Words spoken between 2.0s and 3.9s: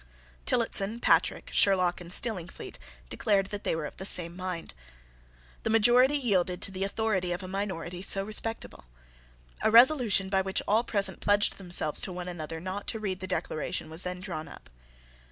and Stillingfleet declared that they were